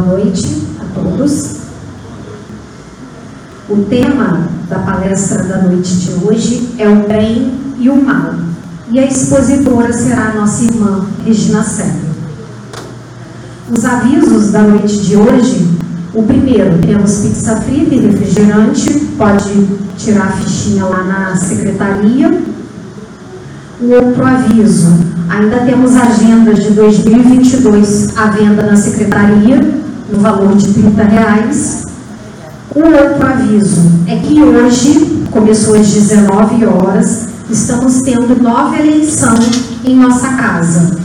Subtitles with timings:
[0.00, 1.56] Boa noite a todos.
[3.68, 8.32] O tema da palestra da noite de hoje é o bem e o mal.
[8.90, 12.08] E a expositora será a nossa irmã Regina Sérgio.
[13.70, 15.68] Os avisos da noite de hoje,
[16.14, 22.42] o primeiro, temos pizza frita e refrigerante, pode tirar a fichinha lá na secretaria.
[23.82, 24.94] O outro aviso,
[25.28, 29.79] ainda temos agendas de 2022 à venda na secretaria,
[30.12, 31.84] no valor de 30 reais.
[32.74, 39.34] O outro aviso é que hoje, começou às 19 horas, estamos tendo nova eleição
[39.84, 40.98] em nossa casa.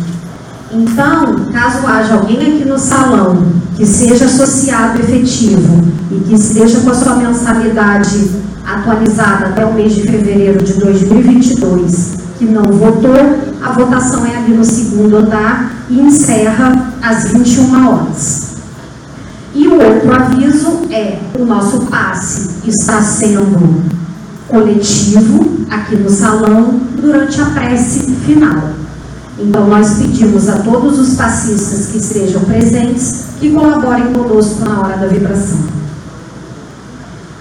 [0.72, 3.46] Então, caso haja alguém aqui no salão
[3.76, 8.30] que seja associado efetivo e que esteja com a sua mensalidade
[8.66, 13.16] atualizada até o mês de fevereiro de 2022, que não votou,
[13.64, 18.55] a votação é ali no segundo andar e encerra às 21 horas.
[19.56, 23.82] E o outro aviso é: o nosso passe está sendo
[24.50, 28.70] coletivo aqui no salão durante a prece final.
[29.40, 34.98] Então, nós pedimos a todos os passistas que estejam presentes que colaborem conosco na hora
[34.98, 35.60] da vibração.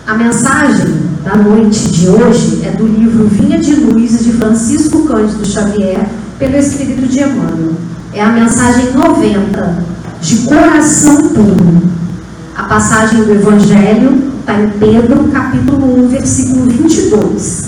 [0.07, 5.45] A mensagem da noite de hoje é do livro Vinha de Luz de Francisco Cândido
[5.47, 7.75] Xavier, pelo Espírito de Emmanuel.
[8.12, 9.85] É a mensagem 90,
[10.20, 12.04] de coração puro.
[12.57, 17.65] A passagem do Evangelho está em Pedro, capítulo 1, versículo 22.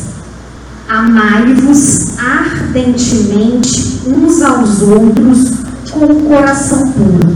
[0.88, 5.54] Amai-vos ardentemente uns aos outros
[5.90, 7.34] com o coração puro.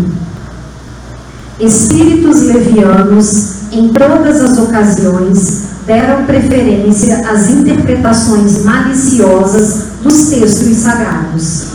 [1.59, 11.70] Espíritos levianos, em todas as ocasiões, deram preferência às interpretações maliciosas dos textos sagrados.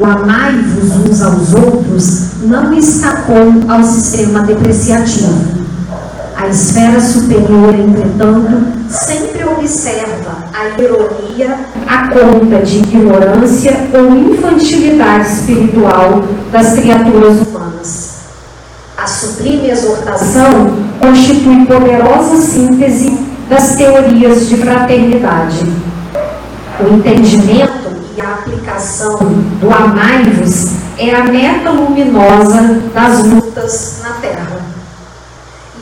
[0.00, 5.58] O amai-vos uns aos outros não escapou ao sistema depreciativo.
[6.36, 16.22] A esfera superior, entretanto, sempre observa a ironia a conta de ignorância ou infantilidade espiritual
[16.52, 18.18] das criaturas humanas.
[18.96, 23.18] A sublime exortação constitui poderosa síntese
[23.50, 25.66] das teorias de fraternidade.
[26.80, 30.66] O entendimento e a aplicação do amai-vos
[30.96, 34.60] é a meta luminosa das lutas na Terra.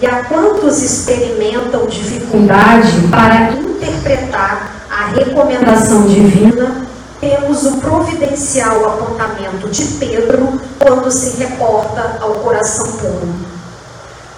[0.00, 6.86] E a quantos experimentam dificuldade para interpretar a recomendação divina,
[7.20, 13.28] temos o providencial apontamento de Pedro quando se reporta ao coração puro.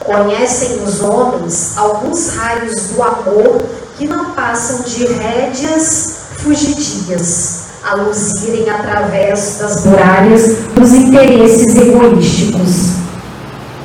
[0.00, 3.62] Conhecem os homens alguns raios do amor
[3.96, 12.90] que não passam de rédeas fugidias, a luzirem através das muralhas dos interesses egoísticos.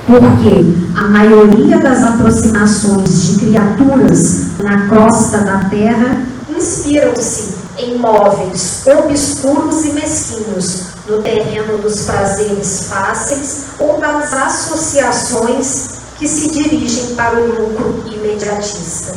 [0.05, 0.65] Porque
[0.97, 6.17] a maioria das aproximações de criaturas na crosta da terra
[6.49, 16.27] inspiram-se em móveis obscuros e mesquinhos no terreno dos prazeres fáceis ou das associações que
[16.27, 19.15] se dirigem para o lucro imediatista.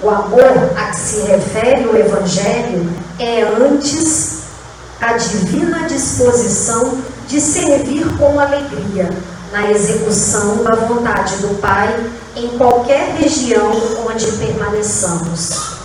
[0.00, 2.88] O amor a que se refere o Evangelho
[3.18, 4.38] é antes
[5.00, 9.08] a divina disposição de servir com alegria
[9.52, 13.70] na execução da vontade do Pai em qualquer região
[14.06, 15.78] onde permaneçamos.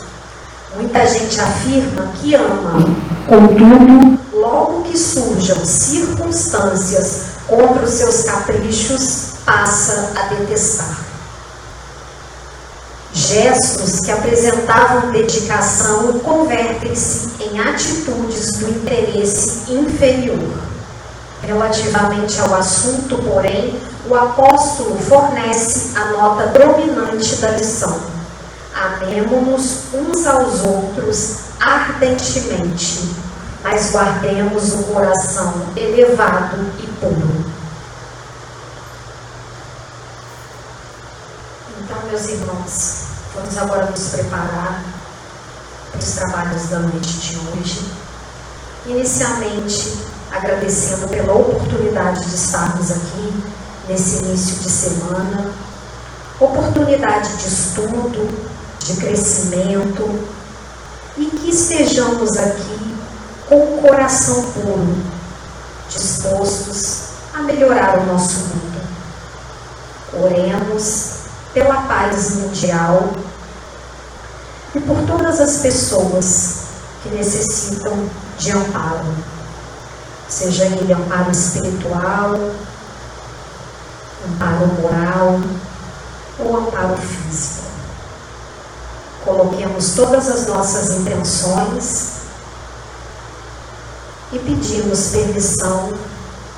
[0.76, 2.86] Muita gente afirma que ama,
[3.28, 11.13] contudo, logo que surjam circunstâncias contra os seus caprichos, passa a detestar.
[13.14, 20.62] Gestos que apresentavam dedicação convertem-se em atitudes do interesse inferior.
[21.42, 23.80] Relativamente ao assunto, porém,
[24.10, 28.14] o apóstolo fornece a nota dominante da lição
[28.74, 33.08] Amemo-nos uns aos outros ardentemente,
[33.62, 37.46] mas guardemos um coração elevado e puro.
[41.80, 43.04] Então, meus irmãos,
[43.36, 44.84] vamos agora nos preparar
[45.92, 47.86] para os trabalhos da noite de hoje.
[48.86, 50.00] Inicialmente,
[50.32, 53.44] agradecendo pela oportunidade de estarmos aqui
[53.88, 55.52] nesse início de semana,
[56.40, 58.30] oportunidade de estudo,
[58.80, 60.28] de crescimento
[61.16, 62.96] e que estejamos aqui
[63.48, 64.98] com o coração puro,
[65.90, 68.84] dispostos a melhorar o nosso mundo.
[70.22, 71.14] Oremos
[71.54, 73.14] pela paz mundial
[74.76, 76.56] e por todas as pessoas
[77.04, 79.06] que necessitam de amparo,
[80.28, 82.34] seja ele amparo espiritual,
[84.28, 85.40] amparo moral
[86.40, 87.64] ou amparo físico.
[89.24, 92.14] Coloquemos todas as nossas intenções
[94.32, 95.94] e pedimos permissão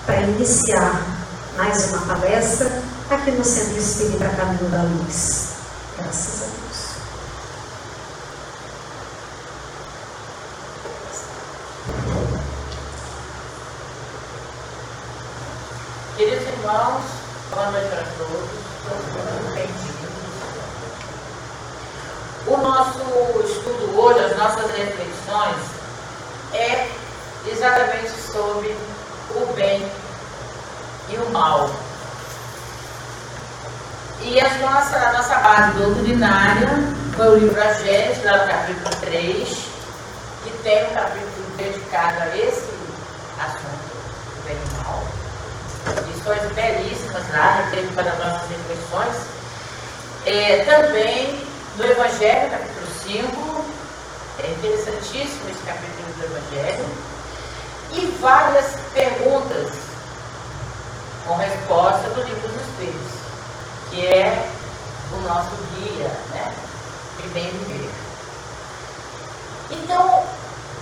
[0.06, 1.01] para iniciar
[1.57, 5.47] mais uma palestra aqui no Centro Espírita Caminho da Luz.
[5.97, 6.64] Graças a Deus.
[16.75, 17.07] Noite
[17.51, 18.50] para todos,
[19.54, 20.10] bem-vindos.
[22.48, 23.00] O nosso
[23.45, 25.56] estudo hoje, as nossas reflexões,
[26.51, 26.89] é
[27.48, 28.75] exatamente sobre
[29.36, 29.89] o bem
[31.07, 31.69] e o mal.
[34.21, 36.68] E a nossa, a nossa base doutrinária
[37.16, 39.48] foi o livro Agênesis, lá no capítulo 3,
[40.44, 42.69] que tem um capítulo dedicado a esse
[43.39, 43.95] assunto,
[44.38, 45.06] o bem e o mal.
[46.25, 49.16] Lições belíssimas lá, teve para as nossas reflexões.
[50.25, 51.39] É, também
[51.77, 53.66] no Evangelho, capítulo 5,
[54.44, 56.86] é interessantíssimo esse capítulo do Evangelho,
[57.92, 59.74] e várias perguntas
[61.27, 63.12] com resposta do livro dos Espíritos,
[63.92, 64.50] que é
[65.12, 66.56] o nosso guia, né?
[67.21, 67.92] De bem viver.
[69.69, 70.24] Então,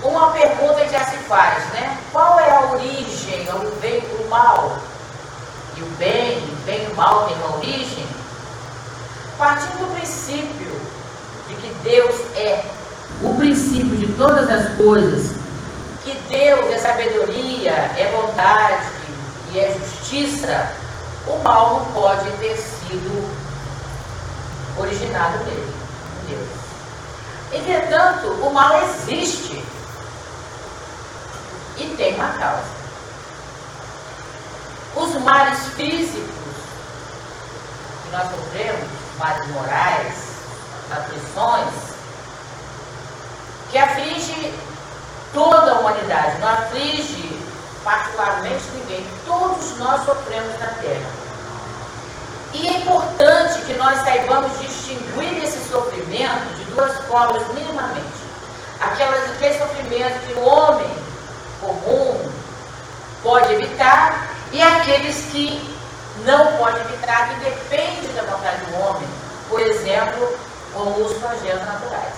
[0.03, 1.97] uma pergunta já se faz, né?
[2.13, 4.92] Qual é a origem, o bem e o mal?
[5.83, 8.05] O bem, o bem e o mal têm uma origem?
[9.37, 10.71] Partindo do princípio
[11.49, 12.63] de que Deus é
[13.21, 15.35] o princípio de todas as coisas,
[16.05, 18.87] que Deus é sabedoria, é bondade
[19.51, 20.71] e é justiça,
[21.27, 23.29] o mal não pode ter sido
[24.77, 25.73] originado nele,
[26.23, 26.49] em Deus.
[27.51, 29.63] Entretanto, o mal existe
[31.77, 32.82] e tem uma causa.
[34.95, 36.29] Os males físicos
[38.03, 40.13] que nós sofremos, males morais,
[40.91, 41.93] aflições,
[43.71, 44.53] que aflige
[45.33, 47.41] toda a humanidade, não aflige
[47.83, 49.05] particularmente ninguém.
[49.25, 51.23] Todos nós sofremos na Terra.
[52.53, 58.23] E é importante que nós saibamos distinguir esse sofrimento de duas formas minimamente.
[58.79, 60.91] Aquelas, aquele sofrimento que o homem
[61.59, 62.31] comum
[63.23, 64.22] pode evitar
[64.53, 65.59] e aqueles que
[66.25, 69.07] não pode evitar, que depende da vontade do homem,
[69.49, 70.37] por exemplo,
[70.71, 72.13] como os flagelos naturais.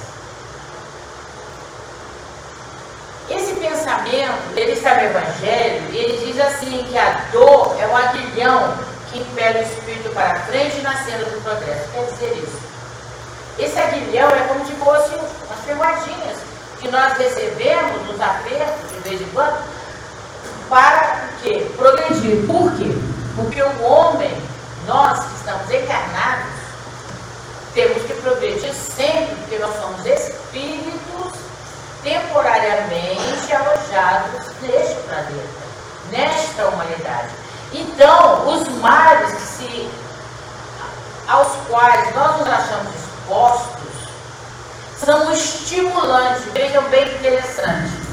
[3.29, 7.97] Esse pensamento, ele está no Evangelho, e ele diz assim que a dor é um
[7.97, 8.77] aguilhão
[9.11, 11.89] que impele o espírito para frente na cena do progresso.
[11.93, 12.59] Quer dizer isso?
[13.57, 16.37] Esse aguilhão é como se fosse umas ferroadinhas
[16.79, 19.57] que nós recebemos nos apertos de vez em quando
[20.69, 21.71] para o quê?
[21.77, 22.45] Progredir.
[22.45, 22.91] Por quê?
[23.35, 24.31] Porque o homem,
[24.87, 26.53] nós que estamos encarnados,
[27.73, 31.33] temos que progredir sempre, porque nós somos espíritos
[32.03, 35.65] temporariamente alojados neste planeta,
[36.11, 37.29] nesta humanidade.
[37.73, 39.89] Então, os males que se,
[41.27, 43.75] aos quais nós nos achamos expostos
[45.03, 48.04] são estimulantes, vejam bem interessante,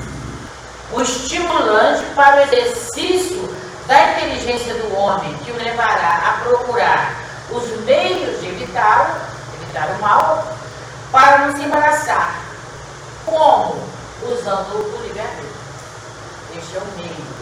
[0.93, 3.49] o estimulante para o exercício
[3.87, 7.15] da inteligência do homem, que o levará a procurar
[7.51, 9.29] os meios de evitar,
[9.61, 10.57] evitar o mal,
[11.11, 12.41] para nos embaraçar.
[13.25, 13.77] Como?
[14.23, 15.53] Usando o livre-arbítrio.
[16.57, 17.33] Este é o meio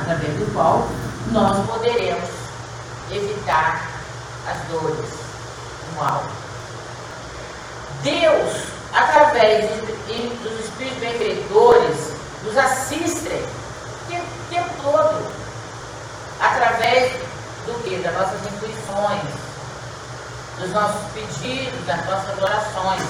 [0.00, 0.88] através do qual
[1.32, 2.28] nós poderemos
[3.10, 3.88] evitar
[4.46, 5.10] as dores,
[5.92, 6.24] o mal.
[8.02, 9.70] Deus, através
[10.42, 13.42] dos espíritos benfeitores, nos assistem
[14.08, 15.32] o tempo, todo,
[16.40, 17.12] através
[17.66, 17.96] do que?
[17.96, 19.22] Das nossas intuições,
[20.58, 23.02] dos nossos pedidos, das nossas orações.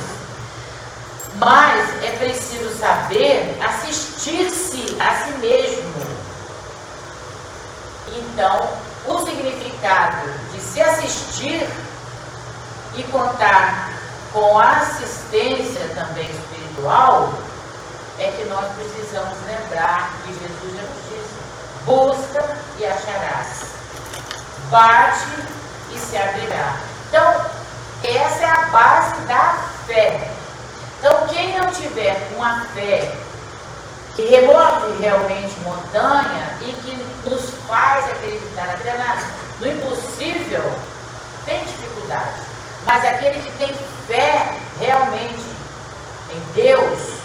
[1.37, 6.19] Mas é preciso saber assistir-se a si mesmo.
[8.09, 8.69] Então,
[9.07, 11.69] o significado de se assistir
[12.97, 13.93] e contar
[14.33, 17.33] com a assistência também espiritual
[18.19, 21.37] é que nós precisamos lembrar que Jesus já nos disse:
[21.85, 23.63] busca e acharás,
[24.71, 25.27] bate
[25.95, 26.77] e se abrirá.
[27.09, 27.47] Então,
[28.03, 30.31] essa é a base da fé.
[30.99, 33.17] Então, quem não tiver uma fé
[34.17, 38.97] que remove realmente montanha e que nos faz acreditar até
[39.61, 40.73] no impossível,
[41.45, 42.43] tem dificuldade.
[42.85, 43.73] Mas aquele que tem
[44.09, 45.45] fé realmente
[46.33, 47.18] em Deus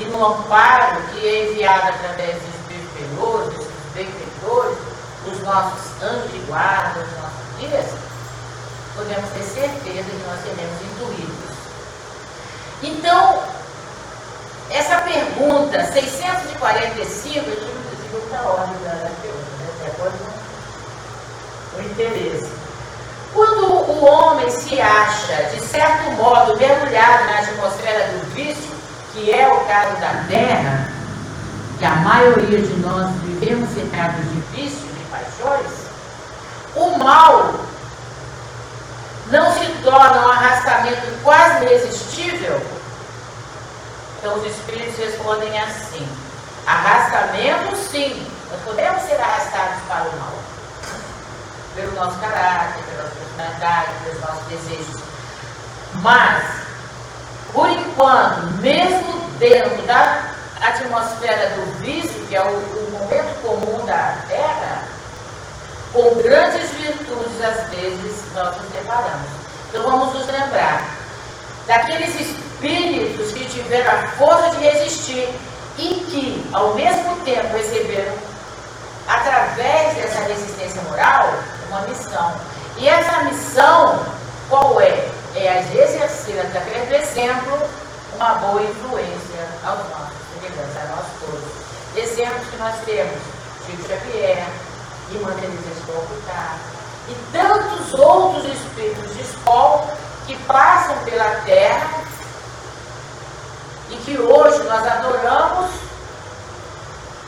[0.00, 4.78] e no amparo que é enviado através dos superiores, dos benfeitores,
[5.26, 7.86] os os nossos anjos de guarda, os nossos guias,
[8.96, 11.50] podemos ter certeza que nós seremos intuídos.
[12.82, 13.42] Então,
[14.70, 19.70] essa pergunta 645, eu tive muita ordem da pergunta, né?
[19.78, 20.18] de acordo
[21.72, 22.50] com o interesse.
[23.34, 28.79] Quando o homem se acha, de certo modo, mergulhado na atmosfera do vício,
[29.12, 30.92] que é o caso da Terra,
[31.78, 35.70] que a maioria de nós vivemos cercados de vícios e paixões,
[36.76, 37.54] o mal
[39.30, 42.60] não se torna um arrastamento quase irresistível?
[44.18, 46.06] Então os espíritos respondem assim:
[46.66, 50.34] arrastamento sim, nós podemos ser arrastados para o mal,
[51.74, 55.02] pelo nosso caráter, pela nossa personalidade, pelos nossos desejos.
[55.94, 56.59] Mas,
[57.52, 64.16] por enquanto, mesmo dentro da atmosfera do vício, que é o, o momento comum da
[64.28, 64.84] Terra,
[65.92, 69.28] com grandes virtudes, às vezes, nós nos separamos.
[69.68, 70.84] Então vamos nos lembrar
[71.66, 75.28] daqueles espíritos que tiveram a força de resistir
[75.78, 78.14] e que, ao mesmo tempo, receberam,
[79.08, 81.32] através dessa resistência moral,
[81.68, 82.34] uma missão.
[82.76, 84.04] E essa missão,
[84.48, 85.08] qual é?
[85.34, 87.68] É a de exercer, através do exemplo,
[88.16, 92.04] uma boa influência aos nossos semelhantes, a nós todos.
[92.04, 93.22] Exemplos que nós temos,
[93.64, 94.46] Chico Xavier,
[95.12, 96.58] e Mandelisa Escolar,
[97.08, 99.96] e tantos outros espíritos de escola
[100.26, 102.04] que passam pela terra
[103.90, 105.70] e que hoje nós adoramos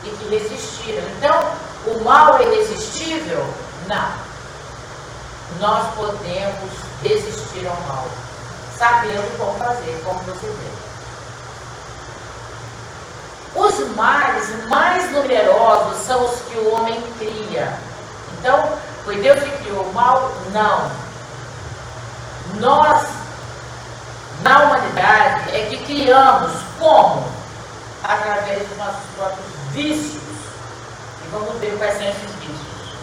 [0.03, 1.03] e que resistiram.
[1.17, 1.51] Então,
[1.87, 3.45] o mal é irresistível?
[3.87, 4.11] Não.
[5.59, 8.07] Nós podemos resistir ao mal,
[8.77, 10.73] sabendo como fazer, como proceder.
[13.55, 17.77] Os males mais numerosos são os que o homem cria.
[18.39, 18.67] Então,
[19.05, 20.31] foi Deus que criou o mal?
[20.51, 20.91] Não.
[22.55, 23.07] Nós,
[24.41, 27.23] na humanidade, é que criamos como?
[28.03, 30.23] Através dos nossos próprios vícios.
[31.23, 32.97] E vamos ver quais são esses vícios.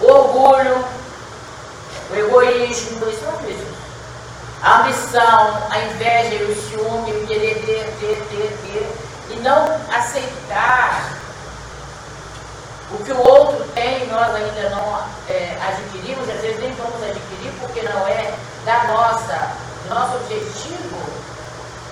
[0.00, 0.84] O orgulho,
[2.10, 3.68] o egoísmo, isso são vícios.
[4.62, 11.20] A ambição, a inveja o ciúme, o querer ter, ter, ter, ter e não aceitar
[12.90, 14.98] o que o outro tem, nós ainda não
[15.28, 19.52] é, adquirimos, às vezes nem vamos adquirir porque não é da nossa,
[19.88, 20.98] nosso objetivo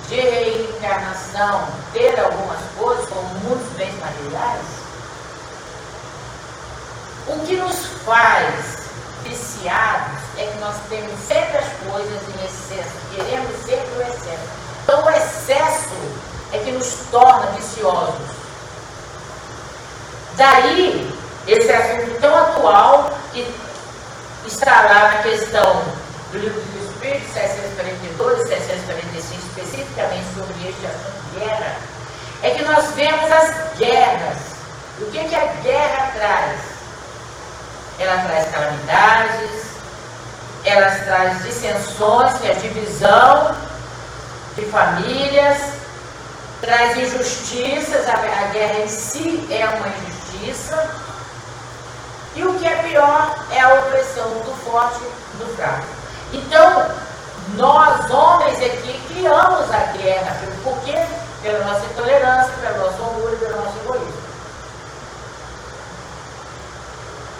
[0.08, 4.66] de reencarnação ter algumas coisas, como muitos bens materiais.
[7.28, 8.77] O que nos faz
[9.28, 14.48] viciados é que nós temos sempre as coisas em excesso, queremos sempre o excesso.
[14.82, 15.94] Então o excesso
[16.52, 18.38] é que nos torna viciosos.
[20.36, 21.12] Daí,
[21.46, 23.46] esse assunto tão atual que
[24.46, 25.82] está lá na questão
[26.32, 31.76] do livro dos Espíritos, 742 e 745, especificamente sobre este assunto guerra,
[32.42, 34.36] é que nós vemos as guerras.
[35.00, 36.67] O que, que a guerra traz?
[37.98, 39.68] Ela traz calamidades,
[40.64, 43.56] ela traz dissensões, que é a divisão
[44.56, 45.58] de famílias,
[46.60, 50.90] traz injustiças, a, guerra em si é uma injustiça.
[52.34, 55.00] E o que é pior é a opressão do forte
[55.38, 55.86] do fraco.
[56.32, 56.86] Então,
[57.56, 60.94] nós homens aqui criamos a guerra, por quê?
[61.42, 64.07] Pela nossa intolerância, pelo nosso orgulho, pelo nosso egoísmo.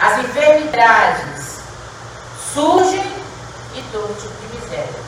[0.01, 1.59] As enfermidades
[2.55, 3.13] surgem
[3.75, 5.01] e todo tipo de miséria.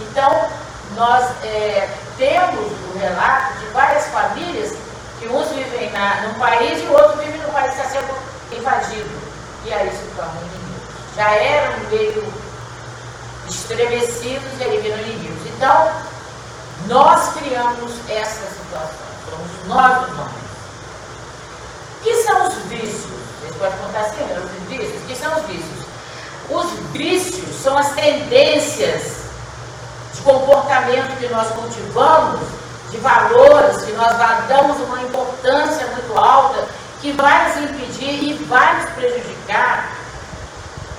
[0.00, 0.48] Então,
[0.96, 4.76] nós é, temos o relato de várias famílias
[5.18, 8.14] que uns vivem na, num país e o outro vive no país que está sendo
[8.52, 9.10] invadido.
[9.64, 10.94] E aí se tornam inimigos.
[11.16, 12.32] Já eram meio
[13.48, 15.46] estremecidos e aí viram inimigos.
[15.46, 15.92] Então,
[16.86, 19.06] nós criamos essa situação.
[19.30, 20.44] Somos nós os homens.
[22.02, 23.24] Que são os vícios?
[23.58, 25.02] Podem contar assim, os vícios?
[25.02, 25.86] O que são os vícios?
[26.50, 29.24] Os vícios são as tendências
[30.24, 32.40] comportamento que nós cultivamos,
[32.90, 34.16] de valores que nós
[34.48, 36.66] damos uma importância muito alta,
[37.00, 39.90] que vai nos impedir e vai nos prejudicar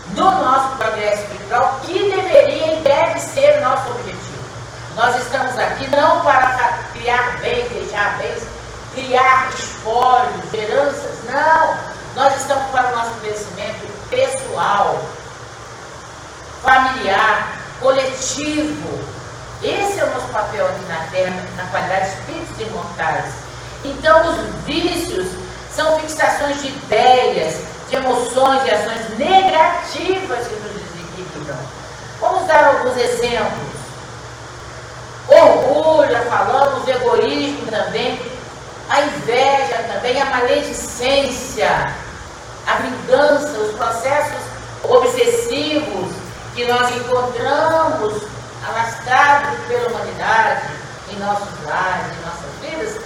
[0.09, 4.35] no nosso progresso espiritual, que deveria e deve ser o nosso objetivo.
[4.95, 8.43] Nós estamos aqui não para criar bens, deixar bens,
[8.93, 11.94] criar espólios, heranças, não.
[12.15, 15.03] Nós estamos para o nosso crescimento pessoal,
[16.63, 19.15] familiar, coletivo,
[19.61, 23.33] esse é o nosso papel aqui na Terra, na qualidade de espíritos imortais.
[23.83, 25.27] Então, os vícios
[25.75, 31.57] são fixações de ideias, de emoções e ações negativas que nos desequilibram.
[32.21, 33.75] Vamos dar alguns exemplos.
[35.27, 38.21] Orgulho, falamos, egoísmo também,
[38.89, 41.93] a inveja também, a maledicência,
[42.67, 44.41] a vingança, os processos
[44.83, 46.11] obsessivos
[46.55, 48.23] que nós encontramos
[48.67, 50.67] alastrados pela humanidade
[51.11, 53.01] em nossos lares, em nossas vidas,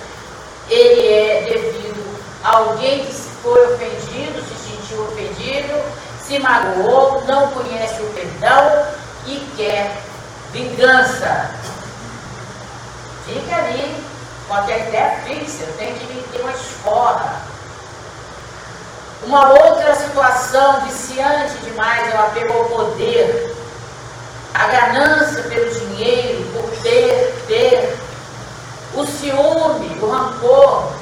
[0.70, 5.82] ele é devido a alguém que foi ofendido, se sentiu ofendido,
[6.22, 8.86] se magoou, não conhece o perdão
[9.26, 10.02] e quer
[10.52, 11.52] vingança.
[13.26, 13.96] Fica ali
[14.48, 17.42] com a ideia fixa, tenho que ter uma escola.
[19.24, 23.56] Uma outra situação viciante demais é o apego ao poder,
[24.54, 27.98] a ganância pelo dinheiro, por ter, ter,
[28.96, 30.94] o ciúme, o rancor,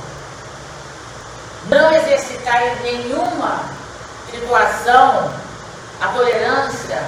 [1.70, 3.62] não exercitar em nenhuma
[4.32, 5.32] situação
[6.02, 7.02] a tolerância.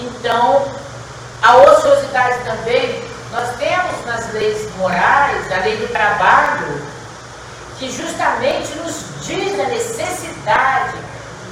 [0.00, 0.66] Então,
[1.42, 6.82] a ociosidade também, nós temos nas leis morais, a lei do trabalho,
[7.80, 10.98] que justamente nos diz a necessidade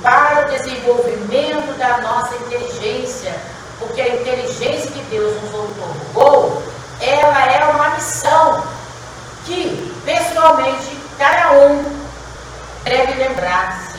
[0.02, 3.34] para o desenvolvimento da nossa inteligência,
[3.78, 6.62] porque a inteligência que Deus nos otorgou,
[7.00, 8.62] ela é uma missão
[9.46, 11.82] que, pessoalmente, cada um
[12.84, 13.96] deve lembrar-se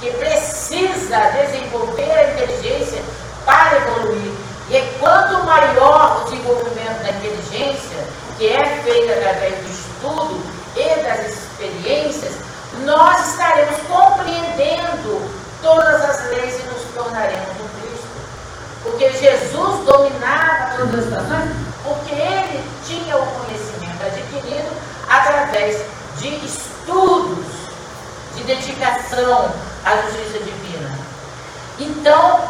[0.00, 3.02] que precisa desenvolver a inteligência
[3.44, 4.32] para evoluir.
[4.68, 8.06] E é quanto maior o desenvolvimento da inteligência,
[8.38, 10.41] que é feito através do estudo
[12.92, 18.06] nós estaremos compreendendo todas as leis e nos tornaremos um Cristo.
[18.82, 21.50] Porque Jesus dominava todas as situações,
[21.82, 24.70] porque ele tinha o conhecimento adquirido
[25.08, 25.86] através
[26.18, 27.46] de estudos,
[28.34, 29.50] de dedicação
[29.86, 30.98] à justiça divina.
[31.78, 32.42] Então,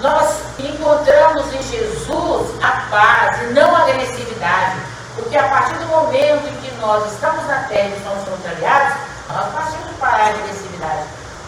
[0.00, 4.76] nós encontramos em Jesus a paz e não a agressividade,
[5.14, 9.52] porque a partir do momento em que nós estamos na terra e somos contrariados, nós
[9.52, 11.04] partimos para a agressividade.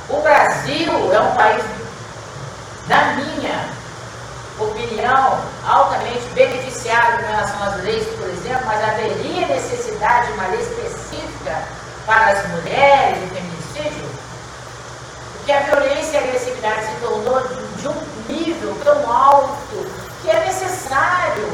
[0.09, 1.65] O Brasil é um país,
[2.87, 3.65] na minha
[4.59, 10.61] opinião, altamente beneficiado em relação às leis, por exemplo, mas haveria necessidade de uma lei
[10.61, 11.63] específica
[12.05, 14.11] para as mulheres e feminicídio,
[15.37, 17.41] porque a violência e a agressividade se tornou
[17.77, 17.95] de um
[18.29, 19.87] nível tão alto
[20.23, 21.49] que é necessário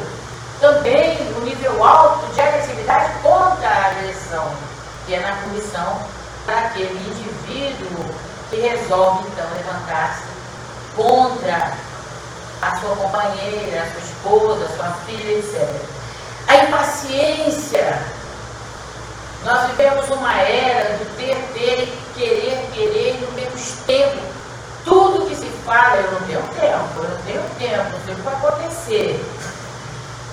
[0.61, 4.51] também um nível alto de agressividade contra a agressão,
[5.07, 6.16] que é na para
[6.49, 8.15] aquele indivíduo
[8.51, 10.23] que resolve então levantar-se
[10.95, 11.77] contra
[12.63, 15.69] a sua companheira, a sua esposa, a sua filha, etc.
[16.49, 18.03] A impaciência.
[19.45, 24.21] Nós vivemos uma era do ter, ter, querer, querer, não temos tempo.
[24.85, 28.35] Tudo que se fala, eu não tenho tempo, eu não tenho tempo, não o vai
[28.35, 29.25] acontecer.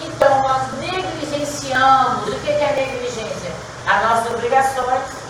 [0.01, 2.27] Então, nós negligenciamos.
[2.27, 3.51] O que é negligência?
[3.85, 5.22] As nossas obrigações.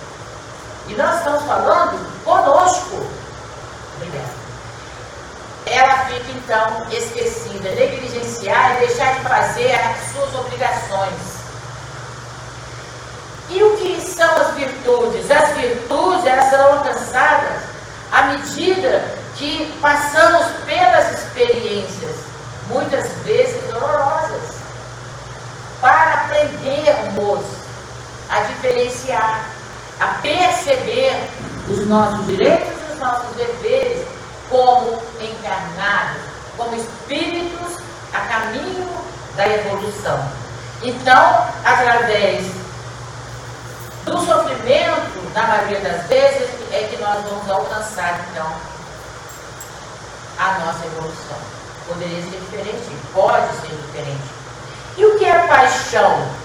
[0.87, 3.07] E nós estamos falando conosco.
[3.97, 4.43] Obrigada
[5.65, 11.43] ela fica então esquecida, negligenciar e deixar de fazer as suas obrigações.
[13.49, 15.29] E o que são as virtudes?
[15.29, 17.61] As virtudes elas serão alcançadas
[18.11, 19.03] à medida
[19.35, 22.15] que passamos pelas experiências,
[22.67, 24.55] muitas vezes dolorosas,
[25.81, 27.43] para aprendermos
[28.29, 29.49] a diferenciar,
[29.99, 31.29] a perceber
[31.69, 34.05] os nossos direitos e os nossos deveres
[34.49, 36.21] como encarnados,
[36.57, 37.77] como espíritos
[38.13, 38.89] a caminho
[39.35, 40.23] da evolução.
[40.83, 42.45] Então, através
[44.05, 48.51] do sofrimento, na maioria das vezes, é que nós vamos alcançar, então,
[50.37, 51.37] a nossa evolução.
[51.87, 54.23] Poderia ser diferente, pode ser diferente.
[54.97, 56.42] E o que é paixão?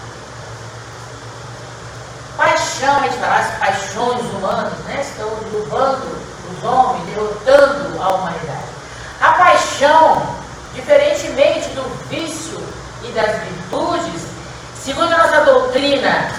[2.38, 5.00] Paixão, as paixões humanas, né?
[5.00, 6.06] Estão derrubando
[6.48, 8.62] os homens, derrotando a humanidade.
[9.20, 10.22] A paixão,
[10.72, 12.62] diferentemente do vício
[13.02, 14.22] e das virtudes,
[14.80, 16.30] segundo a nossa doutrina,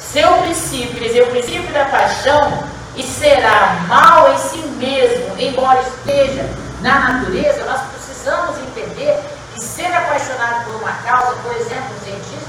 [0.00, 2.64] seu princípio, quer dizer, o princípio da paixão,
[2.96, 6.48] e será mal em si mesmo, embora esteja
[6.80, 9.22] na natureza, nós precisamos entender
[9.54, 12.41] que ser apaixonado por uma causa, por exemplo, um cientista,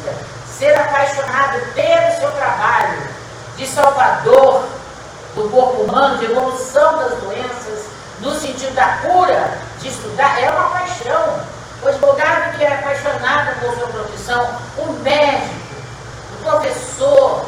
[0.57, 3.01] ser apaixonado pelo seu trabalho
[3.57, 4.65] de salvador
[5.35, 7.85] do corpo humano, de evolução das doenças,
[8.19, 11.39] no sentido da cura, de estudar, é uma paixão.
[11.81, 15.53] O advogado que é apaixonado por sua profissão, o médico,
[16.39, 17.45] o professor,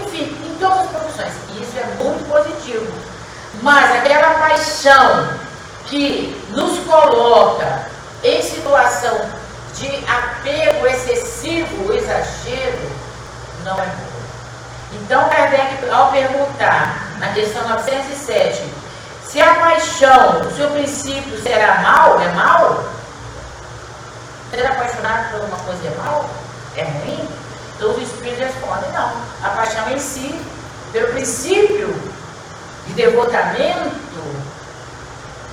[0.00, 1.32] enfim, todas as profissões.
[1.48, 2.86] E isso é muito positivo.
[3.62, 5.30] Mas aquela paixão
[5.86, 7.86] que nos coloca
[8.22, 9.39] em situação
[9.80, 12.90] de apego excessivo, exagero,
[13.64, 14.10] não é boa.
[14.92, 18.62] Então, Kardec, ao perguntar, na questão 907,
[19.24, 22.84] se a paixão, o seu princípio será mal, é mal?
[24.50, 26.28] Ser apaixonado por alguma coisa é mal?
[26.76, 27.28] É ruim?
[27.76, 29.12] Então os espíritos respondem, não.
[29.42, 30.38] A paixão em si,
[30.92, 31.94] pelo princípio
[32.86, 33.96] de devotamento,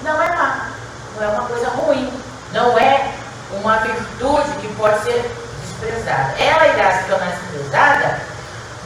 [0.02, 0.70] não é má.
[1.16, 2.12] Não é uma coisa ruim.
[2.52, 3.14] Não é
[3.52, 5.32] uma virtude que pode ser
[5.62, 6.34] desprezada.
[6.40, 8.22] Ela irá se tornar desprezada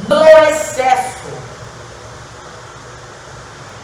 [0.07, 1.31] no excesso,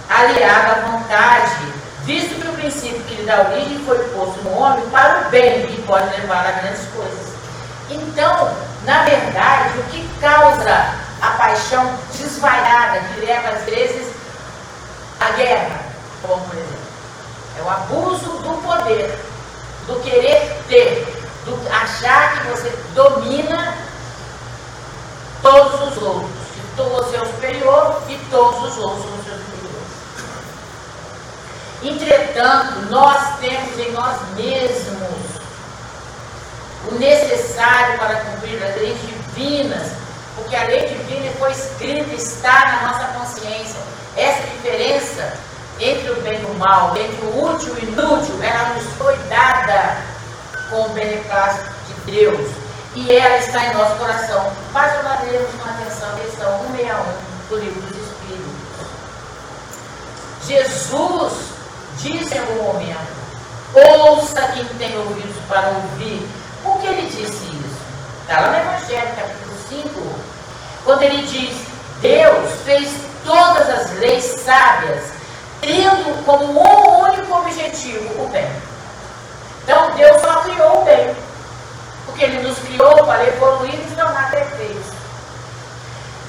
[0.10, 4.88] aliada à vontade, visto que o princípio que lhe dá origem foi posto no homem
[4.90, 7.28] para o bem e pode levar a grandes coisas.
[7.90, 14.14] Então, na verdade, o que causa a paixão desvairada, que leva às vezes
[15.20, 15.80] à guerra,
[16.22, 16.78] como por exemplo,
[17.58, 19.20] é o abuso do poder,
[19.88, 21.06] do querer ter,
[21.46, 23.78] do achar que você domina
[25.42, 26.32] todos os outros,
[26.76, 29.88] que você é o superior e todos os outros são seus superiores.
[31.84, 35.38] Entretanto, nós temos em nós mesmos
[36.90, 39.92] o necessário para cumprir as leis divinas,
[40.36, 43.80] porque a lei divina foi escrita, está na nossa consciência.
[44.16, 45.34] Essa diferença
[45.80, 49.16] entre o bem e o mal, entre o útil e o inútil, ela nos foi
[49.30, 49.98] dada
[50.70, 52.52] com o beneplácito de Deus.
[52.96, 54.52] E ela está em nosso coração.
[54.74, 58.58] Basta nós lermos com atenção a questão 161 do livro dos Espíritos.
[60.48, 61.34] Jesus
[61.98, 63.18] disse em algum momento:
[63.74, 66.28] Ouça quem tem ouvidos para ouvir.
[66.64, 67.78] Por que ele disse isso?
[68.22, 70.16] Está lá no Evangelho, capítulo 5,
[70.86, 71.56] quando ele diz:
[72.02, 72.90] Deus fez
[73.26, 75.04] todas as leis sábias,
[75.62, 78.50] tendo como um único objetivo o bem.
[79.68, 81.14] Então Deus só criou o bem.
[82.06, 84.96] Porque Ele nos criou para evoluir e tornar perfeitos.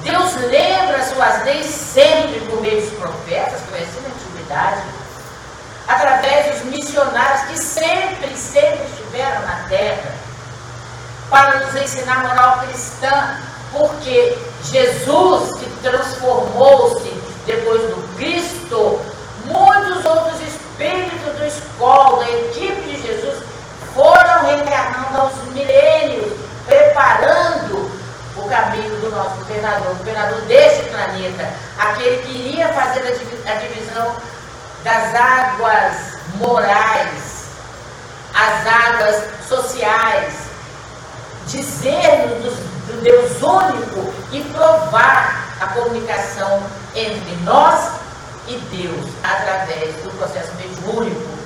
[0.03, 4.83] Deus lembra suas leis sempre por meio dos profetas, conhecidos na antiguidade,
[5.87, 10.15] através dos missionários que sempre, sempre estiveram na terra,
[11.31, 13.39] para nos ensinar a moral cristã,
[13.73, 17.11] porque Jesus, que transformou-se
[17.47, 19.01] depois do Cristo,
[19.45, 23.43] muitos outros espíritos do escola, equipe de Jesus,
[23.95, 24.53] foram
[25.17, 26.33] aos milênios,
[26.67, 27.91] preparando
[28.37, 33.01] o caminho do nosso governador, o governador deste planeta, aquele que iria fazer
[33.47, 34.17] a divisão
[34.85, 35.97] das águas
[36.37, 37.49] morais,
[38.35, 40.35] as águas sociais,
[41.47, 42.55] dizer-nos
[42.87, 46.63] do Deus único e provar a comunicação
[46.95, 47.93] entre nós
[48.47, 51.38] e Deus através do processo mediúnico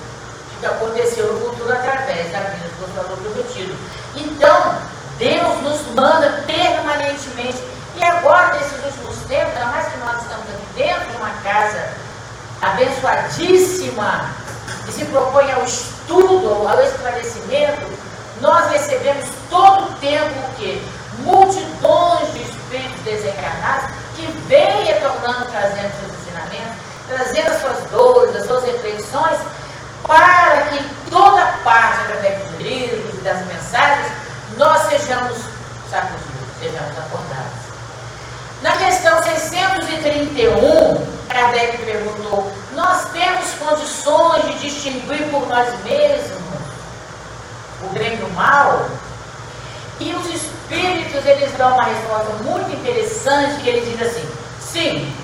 [0.63, 3.75] que aconteceu no futuro através da vida do Consolador prometido.
[4.15, 4.77] Então,
[5.19, 7.61] Deus nos manda permanentemente.
[7.97, 11.89] E agora, nesses últimos tempos, ainda mais que nós estamos aqui dentro de uma casa
[12.63, 14.31] abençoadíssima,
[14.87, 17.91] que se propõe ao estudo, ao esclarecimento,
[18.41, 20.81] nós recebemos todo o tempo o quê?
[21.25, 26.77] Multidões de espíritos desencarnados que vêm retornando, trazendo seus ensinamentos,
[27.09, 29.39] trazendo as suas dores, as suas reflexões,
[30.07, 34.13] para que toda parte, através dos livros e das mensagens,
[34.57, 35.39] nós sejamos
[35.91, 37.63] sacudidos, sejamos acordados.
[38.63, 46.43] Na questão 631, Kardec perguntou: nós temos condições de distinguir por nós mesmos
[47.83, 48.89] o bem do mal?
[50.01, 54.29] E os espíritos, eles dão uma resposta muito interessante, que eles dizem assim,
[54.61, 55.17] sim,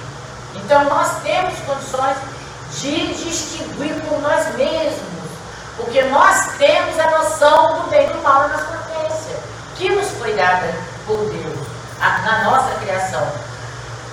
[0.55, 2.38] então nós temos condições de
[2.71, 5.29] distinguir por nós mesmos,
[5.77, 9.37] porque nós temos a noção do bem e do mal na nossa consciência,
[9.77, 10.75] que nos foi dada
[11.07, 11.67] por Deus,
[12.01, 13.27] a, na nossa criação.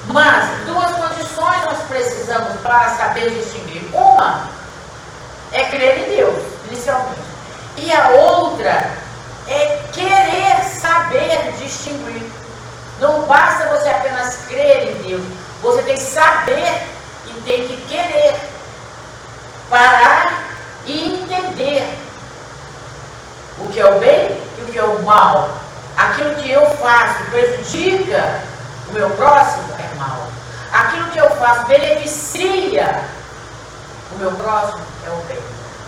[0.07, 3.89] Mas duas condições nós precisamos para saber distinguir.
[3.93, 4.47] Uma
[5.51, 7.21] é crer em Deus, inicialmente.
[7.77, 8.91] E a outra
[9.47, 12.29] é querer saber distinguir.
[12.99, 15.23] Não basta você apenas crer em Deus,
[15.61, 16.94] você tem que saber
[17.45, 18.35] tem que querer
[19.69, 20.43] parar
[20.85, 21.87] e entender
[23.59, 25.49] o que é o bem e o que é o mal.
[25.95, 28.41] Aquilo que eu faço prejudica
[28.89, 30.27] o meu próximo é mal.
[30.73, 33.01] Aquilo que eu faço beneficia
[34.11, 35.39] o meu próximo é o bem.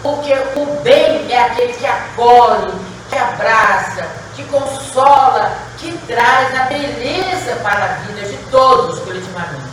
[0.02, 2.72] Porque o bem é aquele que acolhe,
[3.10, 9.67] que abraça, que consola, que traz a beleza para a vida de todos coletivamente.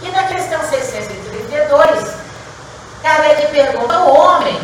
[0.00, 2.14] E na questão 632,
[3.02, 4.58] Kardec pergunta: o homem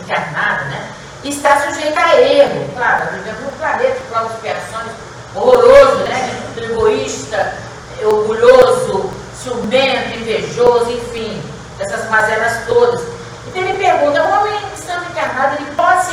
[0.00, 0.88] encarnado, né?
[1.24, 2.70] Está sujeito a erro.
[2.76, 4.92] Claro, vivemos num planeta de provas expiações
[5.34, 6.42] horroroso, né?
[6.56, 7.54] Egoísta,
[8.02, 9.10] orgulhoso,
[9.42, 11.42] ciumento, invejoso, enfim,
[11.78, 13.02] essas mazelas todas.
[13.48, 16.12] Então ele pergunta: o homem estando encarnado, ele pode se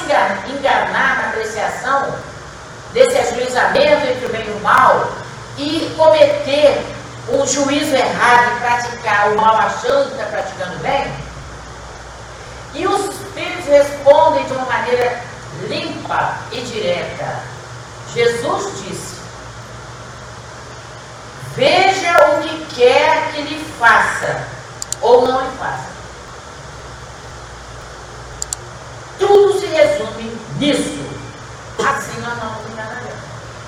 [0.50, 2.16] enganar na apreciação
[2.94, 5.10] desse ajuizamento entre o bem e o mal
[5.58, 6.84] e cometer
[7.30, 11.14] um juízo errado e praticar o mal achando que está praticando bem?
[12.74, 15.22] E os espíritos respondem de uma maneira
[15.68, 17.40] limpa e direta.
[18.14, 19.22] Jesus disse:
[21.56, 24.44] Veja o que quer que lhe faça,
[25.02, 25.94] ou não lhe faça.
[29.20, 31.04] Tudo se resume nisso.
[31.80, 33.14] Assim nós não nos enganaremos.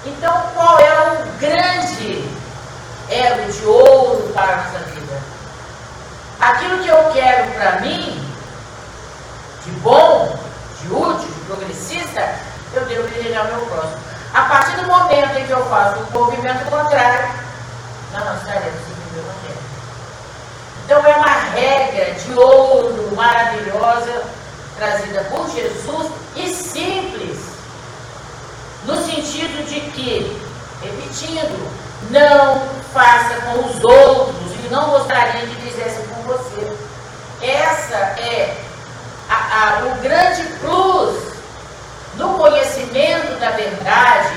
[0.06, 2.28] Então, qual é o grande
[3.10, 5.22] elo de ouro para a nossa vida?
[6.39, 8.34] Aquilo que eu quero para mim,
[9.63, 10.38] de bom,
[10.82, 12.36] de útil, de progressista,
[12.74, 14.00] eu devo desejar ao meu próximo.
[14.34, 17.30] A partir do momento em que eu faço o movimento contrário,
[18.12, 19.65] nós estaremos seguindo o Evangelho.
[20.84, 24.24] Então é uma regra de ouro maravilhosa
[24.78, 27.39] trazida por Jesus e simples,
[28.84, 30.41] no sentido de que,
[30.82, 32.62] repetindo, não
[32.94, 36.76] faça com os outros e não gostaria que fizesse com você.
[37.41, 38.58] Essa é
[39.30, 41.36] a, a, o grande plus
[42.15, 44.36] no conhecimento da verdade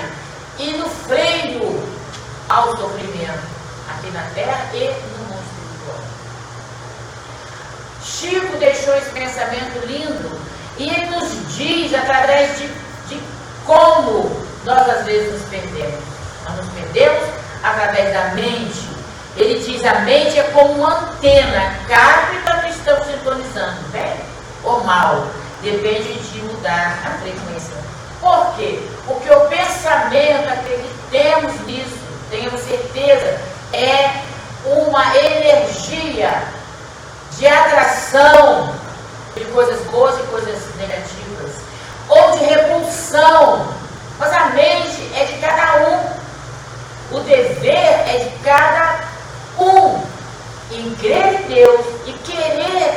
[0.58, 1.82] e no freio
[2.48, 3.46] ao sofrimento
[3.90, 6.04] aqui na terra e no mundo espiritual.
[8.02, 10.40] Chico deixou esse pensamento lindo
[10.78, 12.68] e ele nos diz através de,
[13.08, 13.22] de
[13.64, 14.30] como
[14.64, 16.07] nós às vezes nos perdemos.
[17.70, 18.88] Através da mente.
[19.36, 24.16] Ele diz a mente é como uma antena, capta quando estamos sintonizando, bem
[24.64, 25.26] ou mal.
[25.62, 27.76] Depende de mudar a frequência.
[28.20, 28.80] Por quê?
[29.06, 31.98] Porque o pensamento, acreditemos nisso,
[32.30, 33.40] tenhamos certeza,
[33.72, 34.10] é
[34.64, 36.42] uma energia
[37.36, 38.74] de atração
[39.36, 41.52] de coisas boas e coisas negativas,
[42.08, 43.68] ou de repulsão.
[44.18, 45.97] Mas a mente é de cada um.
[47.18, 49.00] O dever é de cada
[49.58, 50.00] um
[50.70, 52.94] em crer em Deus e querer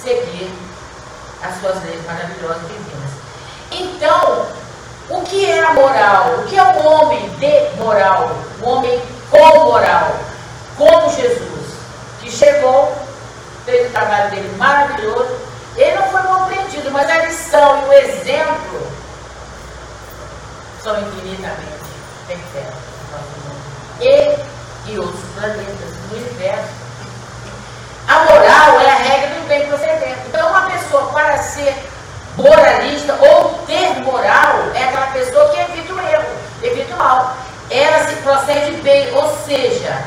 [0.00, 0.54] seguir
[1.42, 3.10] as suas leis maravilhosas divinas.
[3.72, 4.46] Então,
[5.08, 6.36] o que é a moral?
[6.38, 8.30] O que é o homem de moral?
[8.62, 10.14] O homem com moral?
[10.78, 11.66] Como Jesus,
[12.20, 12.94] que chegou,
[13.64, 15.36] fez o trabalho dele maravilhoso.
[15.76, 18.86] Ele não foi compreendido, mas a lição e o exemplo
[20.80, 21.80] são infinitamente
[22.28, 22.89] perfeitos.
[24.00, 26.80] E, e outros planetas no universo.
[28.08, 30.16] A moral é a regra do bem proceder.
[30.26, 31.74] Então, uma pessoa, para ser
[32.36, 37.36] moralista ou ter moral, é aquela pessoa que evita o erro, evita o mal.
[37.70, 40.02] Ela se procede bem, ou seja,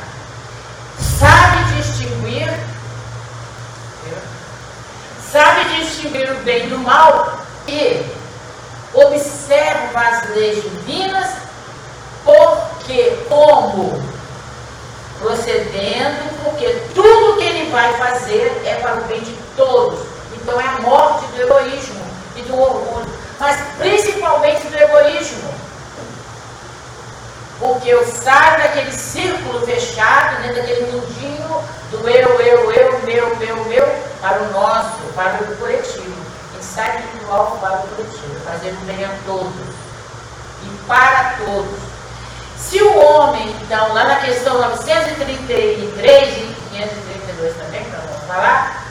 [1.19, 2.53] sabe distinguir,
[5.31, 8.05] sabe distinguir o bem do mal e
[8.93, 11.29] observa as leis divinas,
[12.83, 14.03] porque como
[15.19, 19.99] procedendo, porque tudo que ele vai fazer é para o bem de todos.
[20.33, 22.03] Então é a morte do egoísmo
[22.35, 23.07] e do orgulho,
[23.39, 25.53] mas principalmente do egoísmo.
[27.57, 33.65] Porque eu saio daquele círculo fechado, né, daquele mundinho do eu, eu, eu, meu, meu,
[33.65, 33.87] meu,
[34.19, 36.13] para o nosso, para o coletivo.
[36.51, 39.53] Gente sai individual para o coletivo, fazendo bem a todos
[40.65, 41.92] e para todos.
[42.69, 48.83] Se o homem, então, lá na questão 933 e 532 também, para vamos falar,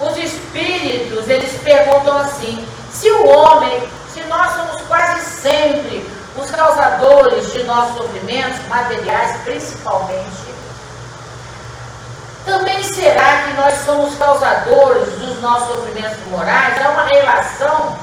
[0.00, 7.52] os espíritos, eles perguntam assim, se o homem, se nós somos quase sempre os causadores
[7.52, 10.54] de nossos sofrimentos materiais, principalmente,
[12.44, 16.80] também será que nós somos causadores dos nossos sofrimentos morais?
[16.84, 17.96] Há uma relação?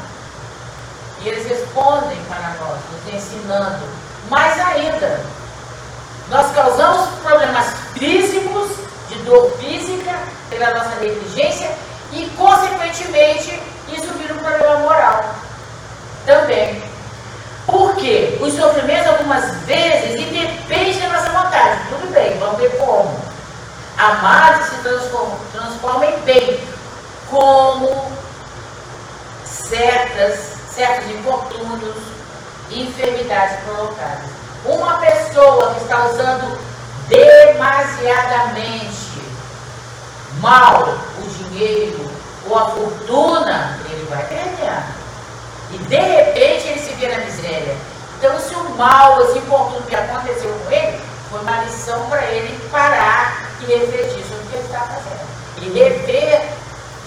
[1.21, 3.85] E eles respondem para nós, nos ensinando
[4.31, 5.19] mais ainda,
[6.29, 8.69] nós causamos problemas físicos,
[9.09, 10.17] de dor física,
[10.49, 11.69] pela nossa negligência,
[12.13, 15.25] e, consequentemente, isso vira um problema moral
[16.25, 16.81] também.
[17.65, 18.37] Por quê?
[18.39, 21.79] Os sofrimentos, algumas vezes, independem da nossa vontade.
[21.89, 23.19] Tudo bem, vamos ver como.
[23.97, 26.67] Amar se transforma, transforma em bem,
[27.29, 28.09] como
[29.43, 32.20] certas, certos infortúnios,
[32.71, 34.29] enfermidades provocadas.
[34.65, 36.59] Uma pessoa que está usando
[37.07, 39.21] demasiadamente
[40.39, 40.87] mal
[41.19, 42.09] o dinheiro
[42.49, 44.83] ou a fortuna, ele vai perder.
[45.71, 47.75] E de repente ele se vê na miséria.
[48.17, 52.59] Então, se o mal, esse infortúnio que aconteceu com ele, foi uma lição para ele
[52.69, 55.21] parar e refletir sobre o que ele está fazendo.
[55.57, 56.41] E rever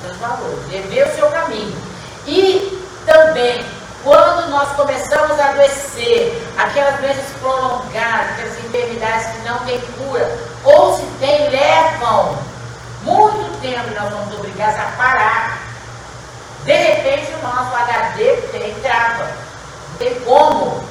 [0.02, 1.76] seus valores, rever o seu caminho.
[2.26, 3.64] E também,
[4.04, 10.96] quando nós começamos a adoecer, aquelas doenças prolongadas, aquelas enfermidades que não têm cura, ou
[10.96, 12.38] se tem, levam
[13.02, 15.58] muito tempo nós vamos obrigados a parar.
[16.64, 19.24] De repente o nosso HD tem trava.
[19.24, 20.84] Não tem como.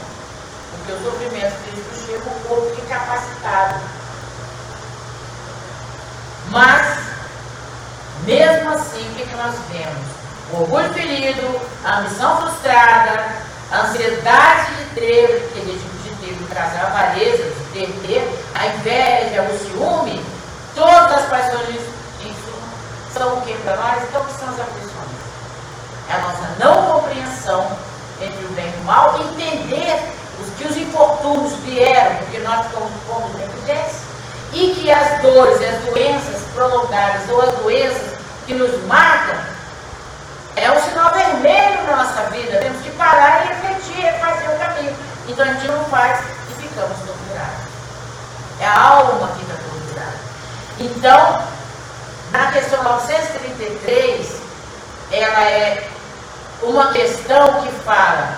[0.71, 3.80] Porque o sofrimento físico chega, o corpo incapacitado.
[6.49, 6.99] Mas,
[8.26, 10.22] mesmo assim, o que, que nós vemos?
[10.51, 13.25] O orgulho ferido, a ambição frustrada,
[13.71, 18.45] a ansiedade de ter, que de, de ter, de trazer a avareza, de ter, ter,
[18.53, 20.23] a inveja, o ciúme,
[20.75, 21.93] todas as paixões
[23.13, 24.03] são o que para nós?
[24.03, 24.93] Então, o que são as aflições?
[26.10, 27.67] É a nossa não compreensão
[28.19, 30.01] entre o bem e o mal, entender
[30.41, 33.97] os que os infortúnios vieram, porque nós ficamos fomos negligentes,
[34.51, 39.36] e que as dores e as doenças prolongadas ou as doenças que nos marcam
[40.55, 42.59] é um sinal vermelho na nossa vida.
[42.59, 44.95] Temos que parar e refletir e fazer o caminho.
[45.27, 47.63] Então a gente não faz e ficamos torturados.
[48.59, 50.17] É a alma que está torturada.
[50.79, 51.43] Então,
[52.31, 54.41] na questão 933,
[55.11, 55.89] ela é
[56.61, 58.37] uma questão que fala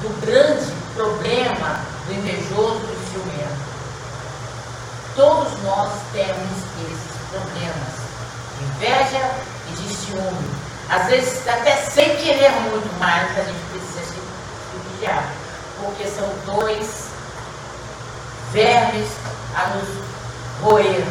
[0.00, 3.64] do grande problema do invejoso e do ciumento.
[5.16, 6.50] Todos nós temos
[6.86, 8.04] esses problemas
[8.58, 9.30] de inveja
[9.68, 10.53] e de ciúme.
[10.88, 14.20] Às vezes, até sem querer muito mais, a gente precisa se
[14.90, 15.24] vigiar.
[15.80, 17.04] Porque são dois
[18.52, 19.08] vermes
[19.56, 19.88] a nos
[20.62, 21.04] roer,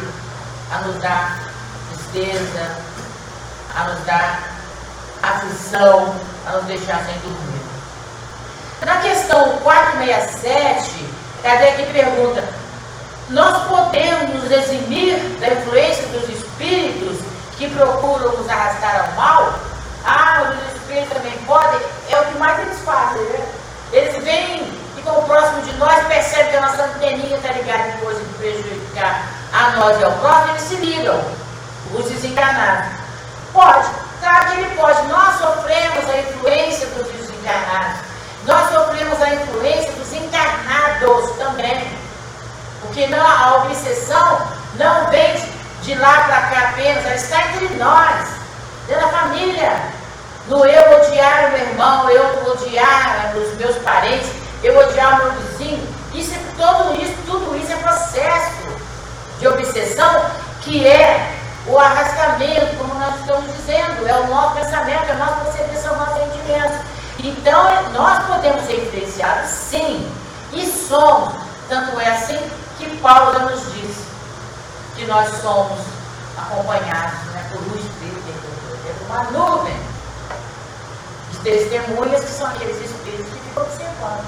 [0.72, 1.44] a nos dar
[1.90, 2.76] tristeza,
[3.76, 4.54] a nos dar
[5.22, 6.14] aflição,
[6.46, 7.64] a nos deixar sem dormir.
[8.84, 11.08] Na questão 467,
[11.42, 12.44] Kardec pergunta:
[13.30, 17.18] nós podemos nos eximir da influência dos espíritos
[17.56, 19.54] que procuram nos arrastar ao mal?
[20.04, 21.80] Ah, os espíritos também podem?
[22.10, 23.46] É o que mais eles fazem, né?
[23.92, 28.20] Eles vêm, ficam próximo de nós, percebem que a nossa anteninha está ligada em coisa
[28.20, 31.24] de prejudicar a nós e ao próximo, eles se ligam
[31.94, 32.90] os desencarnados.
[33.52, 33.88] Pode,
[34.20, 35.06] claro que ele pode.
[35.06, 38.00] Nós sofremos a influência dos desencarnados.
[38.46, 41.88] Nós sofremos a influência dos encarnados também.
[42.80, 45.34] Porque não, a obsessão não vem
[45.82, 48.26] de lá para cá apenas, ela está entre nós,
[48.86, 49.72] dentro da família.
[50.48, 54.30] No eu odiar o meu irmão, eu odiar os meus parentes,
[54.62, 55.88] eu odiar o meu vizinho.
[56.12, 58.64] Isso, é todo isso, tudo isso é processo
[59.38, 61.34] de obsessão que é
[61.66, 66.18] o arrastamento, como nós estamos dizendo, é o nosso pensamento, é a nossa percepção, nossos
[66.18, 66.76] sentimentos.
[67.18, 70.10] Então, nós podemos ser influenciados, sim,
[70.52, 71.34] e somos.
[71.68, 72.38] Tanto é assim
[72.78, 73.96] que Paulo nos diz
[74.94, 75.78] que nós somos
[76.36, 77.88] acompanhados né, por de
[79.14, 79.76] uma nuvem
[81.30, 84.26] de testemunhas que são aqueles Espíritos que ficam observando.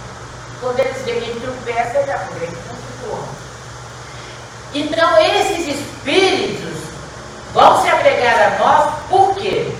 [0.61, 2.83] Quando eles veem que tropeça, por eles não se
[4.79, 6.79] Então, esses Espíritos
[7.53, 9.75] vão se agregar a nós, por quê?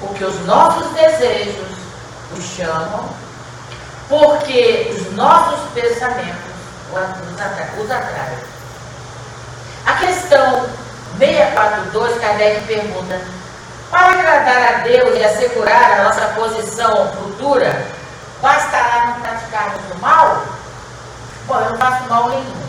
[0.00, 1.68] Porque os nossos desejos
[2.36, 3.08] os chamam,
[4.08, 6.50] porque os nossos pensamentos
[7.78, 8.38] os atraem.
[9.86, 10.68] A questão
[11.18, 13.39] 642, Kardec pergunta:
[13.90, 17.86] para agradar a Deus e assegurar a nossa posição futura,
[18.40, 20.44] bastará não praticarmos o mal?
[21.46, 22.60] Bom, eu não faço mal nenhum.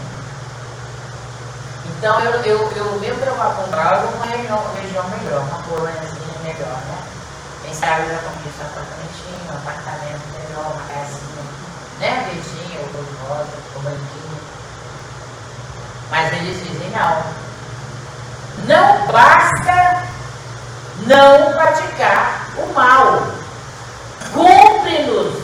[1.86, 6.78] Então eu, eu, eu mesmo eu vá comprar uma região, região melhor, uma colôniazinha melhor,
[6.88, 6.98] né?
[7.64, 11.44] Quem sabe eu já conquista um apartamentinho, um apartamento melhor, uma casinha,
[12.00, 12.28] né?
[12.34, 14.42] Verdinha, ou rosa, ou branquinho.
[16.10, 17.24] Mas eles dizem não.
[18.68, 20.11] Não basta
[21.02, 23.28] não praticar o mal.
[24.34, 25.42] Cumpre-nos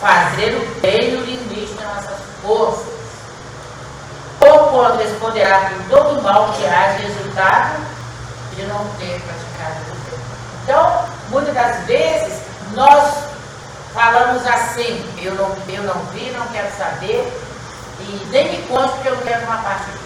[0.00, 2.98] fazer o bem no limite das nossas forças
[4.40, 7.80] ou quando responderá por todo mal que haja resultado
[8.54, 10.20] de não ter praticado o bem.
[10.62, 12.42] Então, muitas das vezes,
[12.74, 13.24] nós
[13.92, 17.32] falamos assim, eu não, eu não vi, não quero saber,
[18.00, 19.97] e nem me conte porque eu não quero uma parte.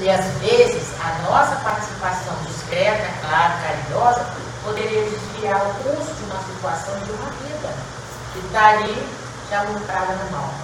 [0.00, 4.24] E às vezes, a nossa participação discreta, clara, carinhosa,
[4.64, 7.74] poderia desviar o curso de uma situação de uma vida.
[8.32, 9.06] que está ali
[9.50, 10.54] já lucrada no mal.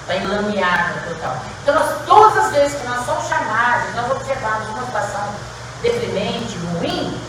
[0.00, 1.36] Está enlameada total.
[1.62, 5.28] Então, nós, todas as vezes que nós somos chamados, nós observamos uma situação
[5.80, 7.20] deprimente, ruim,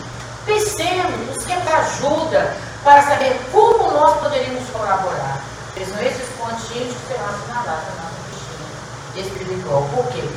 [0.44, 5.40] pensemos, busquemos ajuda para saber como nós poderíamos colaborar.
[5.66, 9.88] Porque são esses pontinhos que serão assinalados na nossa piscina espiritual.
[9.94, 10.28] Por quê?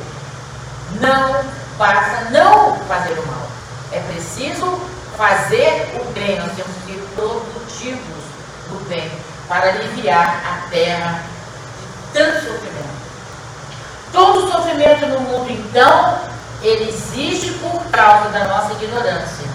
[1.00, 1.44] Não
[1.76, 3.46] basta não fazer o mal.
[3.92, 4.80] É preciso
[5.16, 6.38] fazer o bem.
[6.38, 8.24] Nós temos que ser produtivos
[8.68, 9.10] do bem
[9.48, 11.22] para aliviar a terra
[11.80, 12.98] de tanto sofrimento.
[14.12, 16.18] Todo sofrimento no mundo, então,
[16.62, 19.48] ele existe por causa da nossa ignorância.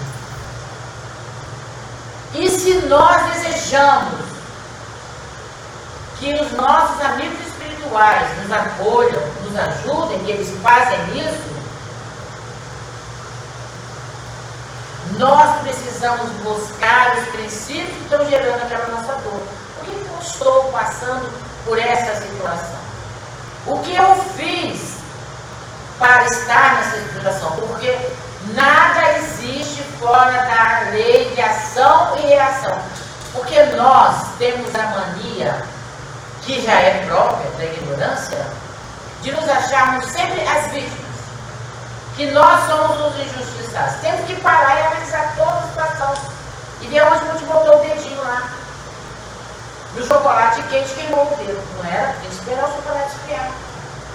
[2.34, 4.24] E se nós desejamos
[6.18, 11.54] que os nossos amigos espirituais nos acolham, nos ajudem, que eles fazem isso,
[15.18, 19.40] nós precisamos buscar os princípios que estão gerando aquela nossa dor.
[19.76, 21.32] Por que eu estou passando
[21.64, 22.84] por essa situação?
[23.66, 24.96] O que eu fiz
[25.98, 27.52] para estar nessa situação?
[27.52, 27.96] Porque
[28.54, 32.76] nada existe fora da lei de ação e reação.
[33.32, 35.64] Porque nós temos a mania,
[36.44, 38.46] que já é própria da ignorância,
[39.22, 41.04] de nos acharmos sempre as vítimas.
[42.16, 44.00] Que nós somos os injustiçados.
[44.00, 46.14] Temos que parar e analisar toda a situação.
[46.80, 48.50] E ver onde a gente botou o dedinho lá.
[49.96, 52.12] No chocolate quente queimou o dedo, não era?
[52.20, 53.50] Tem que esperar o chocolate esfriar.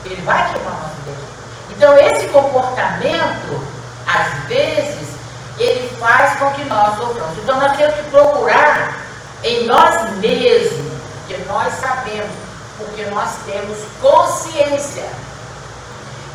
[0.06, 1.30] Ele vai queimar o nosso dedo.
[1.72, 3.68] Então, esse comportamento,
[4.06, 5.10] às vezes,
[5.58, 7.38] ele faz com que nós soframos.
[7.38, 8.96] Então, nós temos que procurar
[9.44, 10.89] em nós mesmos,
[11.50, 12.32] nós sabemos,
[12.78, 15.06] porque nós temos consciência.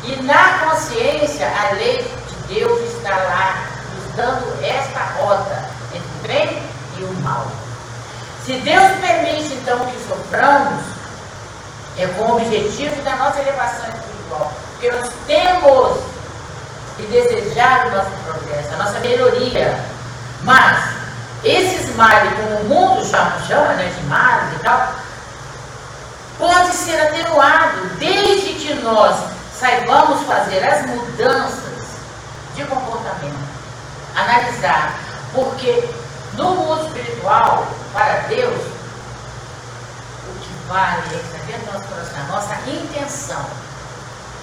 [0.03, 6.27] E na consciência, a lei de Deus está lá, nos dando esta rota entre o
[6.27, 6.63] bem
[6.99, 7.47] e o mal.
[8.45, 10.83] Se Deus permite, então, que soframos,
[11.97, 14.53] é com o objetivo da nossa elevação espiritual.
[14.73, 15.99] Porque nós temos
[16.97, 19.79] que desejar o nosso progresso, a nossa melhoria.
[20.43, 20.89] Mas,
[21.43, 24.93] esses males, como o mundo chama, chama né, de males e tal,
[26.37, 29.15] pode ser atenuado desde que nós
[29.59, 31.85] saibamos fazer as mudanças
[32.55, 33.35] de comportamento,
[34.15, 34.97] analisar,
[35.33, 35.87] porque
[36.33, 38.61] no mundo espiritual, para Deus,
[40.27, 43.45] o que vale é que dentro do nosso coração, a nossa intenção.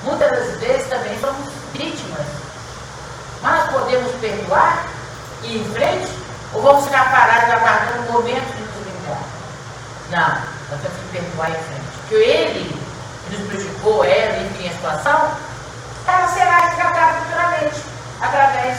[0.05, 2.26] Muitas das vezes também somos vítimas,
[3.43, 4.86] mas podemos perdoar
[5.43, 6.12] e ir em frente,
[6.55, 9.22] ou vamos ficar parados aguardando o momento de nos vingar?
[10.11, 11.83] Não, nós temos que perdoar em frente.
[12.01, 12.83] Porque ele
[13.29, 15.31] que nos prejudicou, ela, enfim, a situação,
[16.07, 17.83] ela será resgatada futuramente,
[18.20, 18.79] através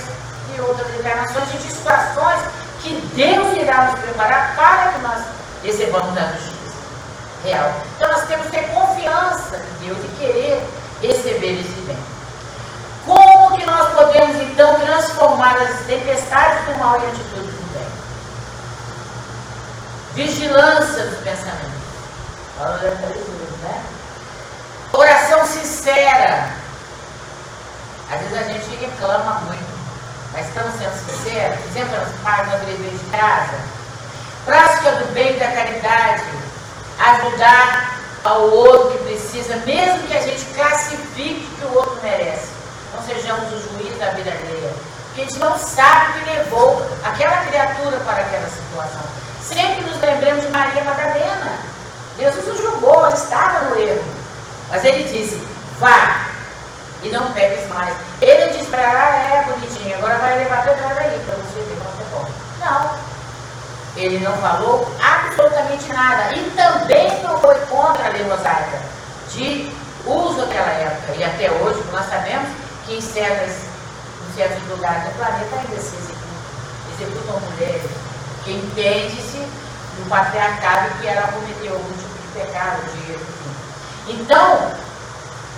[0.54, 2.42] de outras encarnações e de situações
[2.82, 5.24] que Deus irá nos preparar para que nós
[5.64, 6.54] recebamos a justiça
[7.44, 7.74] real.
[7.96, 10.64] Então nós temos que ter confiança em Deus e querer
[11.02, 11.98] receber esse bem.
[13.06, 17.88] Como que nós podemos então transformar as tempestades do mal em atitude do bem?
[20.14, 21.83] Vigilância dos pensamentos.
[22.64, 23.84] Né?
[24.94, 26.50] Oração sincera.
[28.12, 29.74] Às vezes a gente reclama muito.
[30.32, 33.58] Mas estamos sendo sinceros, fizemos as partes da de casa.
[34.46, 36.24] Prática do bem e da caridade.
[37.00, 42.48] Ajudar ao outro que precisa, mesmo que a gente classifique que o outro merece.
[42.96, 44.74] Não sejamos o juiz da vida alheia.
[45.08, 49.02] Porque a gente não sabe o que levou aquela criatura para aquela situação.
[49.44, 51.73] Sempre nos lembramos de Maria Madalena.
[52.18, 54.04] Jesus o julgou, ela estava no erro.
[54.70, 55.42] Mas ele disse,
[55.80, 56.28] vá,
[57.04, 57.96] e não pegues mais.
[58.22, 61.60] Ele disse para ela, ah, é bonitinho, agora vai levar teu cara aí para você
[61.60, 62.32] ver como você pode.
[62.60, 63.14] Não.
[63.96, 66.36] Ele não falou absolutamente nada.
[66.36, 68.80] E também não foi contra a lei mosaica
[69.30, 69.72] de
[70.06, 71.14] uso daquela época.
[71.16, 72.50] E até hoje, nós sabemos
[72.86, 73.56] que em, certas,
[74.30, 76.30] em certos lugares do planeta ainda se executam,
[77.00, 77.92] executam mulheres.
[78.44, 79.48] Que entende-se
[80.00, 83.26] no patriarcado que ela cometeu algum tipo de pecado, de erro.
[84.08, 84.72] Então,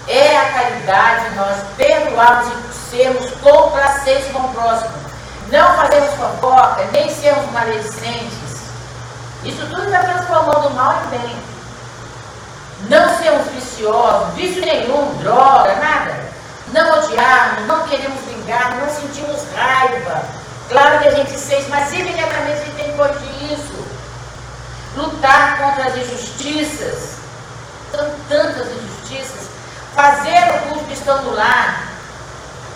[0.07, 4.93] é a caridade nós perdoarmos e sermos complacentes com o próximo.
[5.51, 8.45] Não fazemos fofoca, nem sermos maledicentes.
[9.43, 11.38] Isso tudo está transformando o mal em bem.
[12.89, 16.25] Não sermos viciosos, vício nenhum, droga, nada.
[16.73, 20.23] Não odiarmos, não queremos vingar, não sentimos raiva.
[20.69, 23.74] Claro que a gente sente, mas imediatamente a gente tem que corrigir isso.
[24.95, 27.15] Lutar contra as injustiças.
[27.91, 29.45] São tantas injustiças
[29.95, 31.83] fazer o culto estando lá,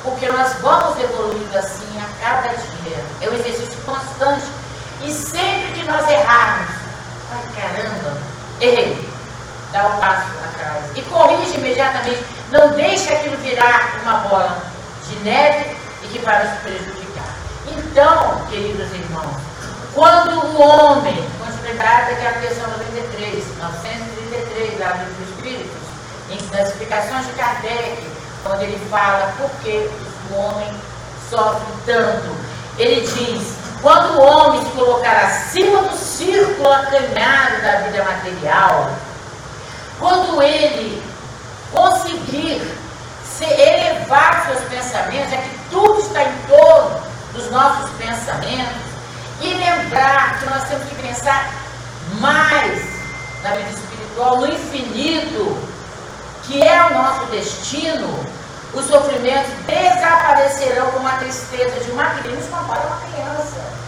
[0.03, 3.03] porque nós vamos evoluindo assim a cada dia.
[3.22, 4.45] É um exercício constante.
[5.01, 6.76] E sempre que nós errarmos,
[7.32, 8.17] ai caramba,
[8.59, 9.09] errei.
[9.72, 10.86] Dá um passo atrás.
[10.95, 12.26] E corrige imediatamente.
[12.51, 14.57] Não deixe aquilo virar uma bola
[15.07, 17.36] de neve e que vai nos prejudicar.
[17.67, 19.36] Então, queridos irmãos,
[19.93, 21.30] quando o homem,
[21.70, 28.07] vamos lembrar daquela questão 93, 933, lá dos Espíritos, nas explicações de Kardec,
[28.43, 29.89] quando ele fala por que
[30.32, 30.74] o homem
[31.30, 32.36] sofre tanto.
[32.78, 38.91] Ele diz, quando o homem se colocar acima do círculo acanhado da vida material,
[39.99, 41.03] quando ele
[41.72, 42.61] conseguir
[43.26, 47.01] se elevar seus pensamentos, é que tudo está em torno
[47.34, 48.89] dos nossos pensamentos,
[49.41, 51.59] e lembrar que nós temos que pensar
[52.20, 52.84] mais
[53.43, 55.57] na vida espiritual, no infinito,
[56.43, 58.07] que é o nosso destino,
[58.74, 63.80] os sofrimentos desaparecerão como a tristeza de uma criança, compara uma criança.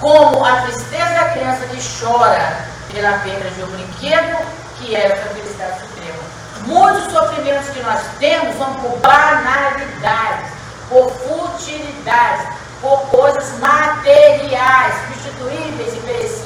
[0.00, 4.36] Como a tristeza da criança que chora pela perda de um brinquedo,
[4.78, 6.22] que é essa felicidade suprema.
[6.66, 10.50] Muitos sofrimentos que nós temos são por banalidades,
[10.88, 12.46] por futilidades,
[12.80, 16.41] por coisas materiais, substituíveis e perecíveis.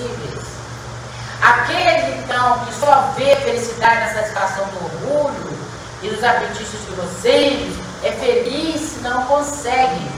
[1.47, 5.57] Aquele, então, que só vê felicidade na satisfação do orgulho
[6.03, 10.11] e dos apetites grosseiros, é feliz se não consegue.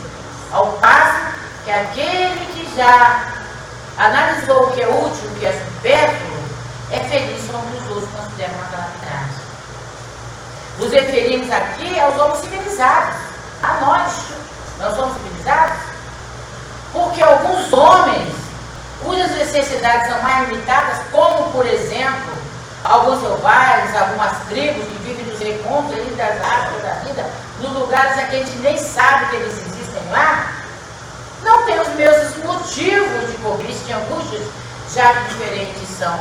[0.50, 1.34] Ao passo
[1.66, 3.28] que aquele que já
[3.98, 6.38] analisou o que é útil, o que é supérfluo,
[6.92, 9.34] é feliz quando os outros consideram uma calamidade.
[10.78, 13.16] Nos referimos aqui aos homens civilizados,
[13.62, 14.12] a nós.
[14.78, 15.76] Nós somos civilizados?
[16.90, 18.34] Porque alguns homens,
[19.02, 22.32] cujas necessidades são mais limitadas, como por exemplo,
[22.84, 27.30] alguns selvagens, algumas tribos que vivem nos recôncavos ali das árvores da vida,
[27.60, 30.52] nos lugares em que a gente nem sabe que eles existem lá,
[31.42, 34.46] não tem os mesmos motivos de cobiça e angústias,
[34.92, 36.18] já que diferentes são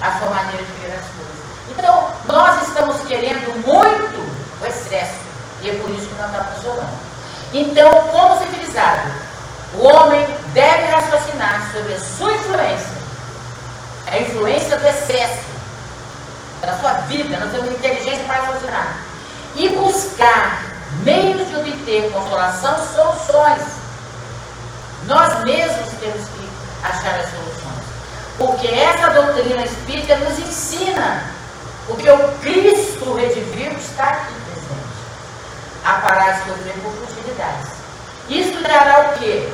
[0.00, 1.34] a sua maneira de ver as coisas.
[1.70, 4.20] Então, nós estamos querendo muito
[4.60, 5.14] o excesso,
[5.62, 6.98] e é por isso que não está funcionando.
[7.52, 9.10] Então, como civilizado,
[9.74, 13.04] o homem deve raciocinar sobre a sua influência,
[14.06, 15.44] a influência do excesso,
[16.60, 18.96] da sua vida, nós temos inteligência para raciocinar,
[19.56, 20.64] e buscar
[21.02, 23.62] meios de obter consolação, soluções.
[25.06, 26.48] Nós mesmos temos que
[26.82, 27.84] achar as soluções.
[28.38, 31.22] Porque essa doutrina espírita nos ensina,
[31.86, 34.98] porque o Cristo redivivo está aqui presente,
[35.84, 37.68] a parar de sofrer por futilidades.
[38.28, 39.52] Isso trará o quê?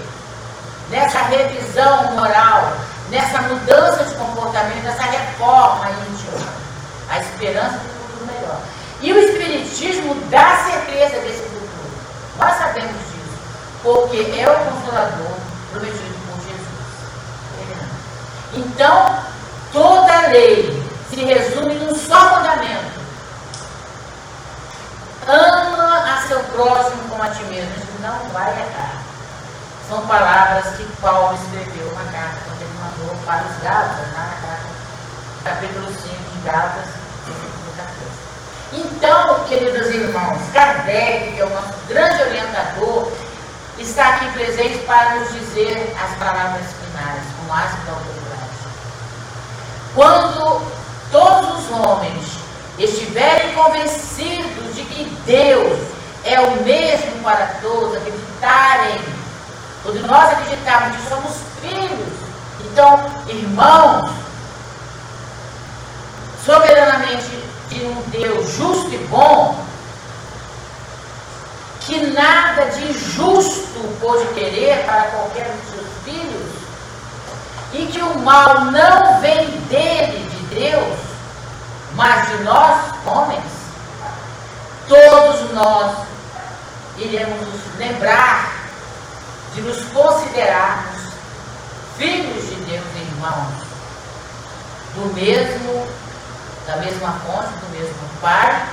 [0.88, 2.72] Nessa revisão moral,
[3.10, 6.48] nessa mudança de comportamento, nessa reforma íntima,
[7.10, 8.60] a esperança de um futuro melhor.
[9.02, 11.90] E o Espiritismo dá certeza desse futuro.
[12.38, 13.38] Nós sabemos disso,
[13.82, 15.36] porque é o Consolador
[15.72, 16.80] prometido por Jesus.
[18.52, 19.18] Então,
[19.72, 23.00] toda lei se resume num só mandamento.
[25.26, 27.70] Ama a seu próximo como a ti mesmo.
[27.76, 29.02] Isso não vai errar.
[29.88, 34.68] São palavras que Paulo escreveu na carta, quando ele mandou para os Gálatas, na carta,
[35.44, 36.84] capítulo 5 de Gálatas,
[37.26, 38.10] versículo 14.
[38.72, 43.12] Então, queridos irmãos, Kardec, que é o nosso grande orientador,
[43.78, 48.20] está aqui presente para nos dizer as palavras finais, com ácido da autoridade.
[49.92, 50.72] Quando
[51.10, 52.38] todos os homens
[52.78, 55.78] estiverem convencidos de que Deus
[56.24, 59.00] é o mesmo para todos, acreditarem.
[59.84, 62.08] Quando nós acreditamos que somos filhos,
[62.64, 64.10] então, irmãos,
[66.44, 69.64] soberanamente de um Deus justo e bom,
[71.82, 76.50] que nada de injusto pode querer para qualquer um dos seus filhos,
[77.72, 80.98] e que o mal não vem dele, de Deus,
[81.94, 83.59] mas de nós, homens,
[84.90, 85.98] todos nós
[86.98, 88.52] iremos nos lembrar
[89.54, 91.12] de nos considerarmos
[91.96, 93.54] filhos de Deus irmãos,
[94.96, 95.86] do mesmo,
[96.66, 98.68] da mesma fonte, do mesmo Pai,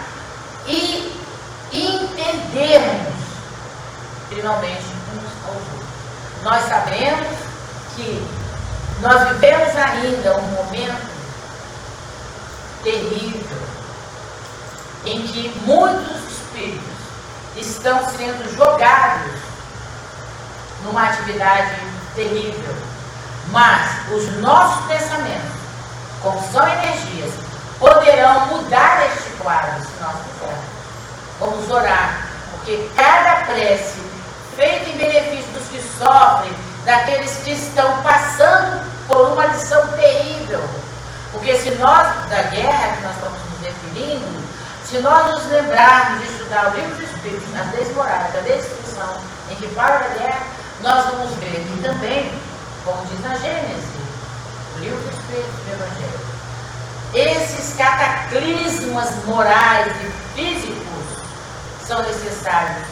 [0.65, 1.21] e
[1.71, 3.13] entendermos,
[4.29, 5.87] finalmente, uns aos outros.
[6.43, 7.27] Nós sabemos
[7.95, 8.27] que
[9.01, 11.11] nós vivemos ainda um momento
[12.83, 13.76] terrível
[15.07, 16.97] em que muitos espíritos
[17.55, 19.31] estão sendo jogados
[20.83, 21.75] numa atividade
[22.15, 22.75] terrível.
[23.51, 25.51] Mas os nossos pensamentos,
[26.21, 27.31] como são energias,
[27.79, 30.65] poderão mudar este quadro se nós quisermos.
[31.39, 34.01] Vamos orar, porque cada prece
[34.55, 36.51] feita em benefício dos que sofrem,
[36.83, 40.61] daqueles que estão passando por uma lição terrível,
[41.31, 44.46] Porque se nós, da guerra que nós estamos nos referindo,
[44.89, 49.17] se nós nos lembrarmos de estudar o livro dos Espíritos, as leis morais, a descrição
[49.51, 50.41] em que fala da guerra,
[50.81, 52.31] nós vamos ver que também,
[52.85, 53.83] como diz na Gênesis,
[54.75, 56.27] o livro dos Espíritos do Evangelho,
[57.13, 60.77] esses cataclismas morais e físicos
[61.85, 62.87] são necessários.